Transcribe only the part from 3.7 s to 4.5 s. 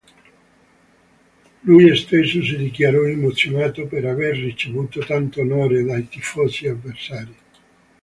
per aver